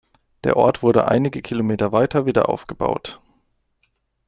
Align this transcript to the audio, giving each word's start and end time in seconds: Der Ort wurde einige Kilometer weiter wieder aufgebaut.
Der 0.45 0.57
Ort 0.57 0.81
wurde 0.81 1.09
einige 1.09 1.43
Kilometer 1.43 1.91
weiter 1.91 2.25
wieder 2.25 2.49
aufgebaut. 2.49 3.21